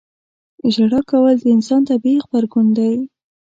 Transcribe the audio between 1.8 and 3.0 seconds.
طبیعي غبرګون دی.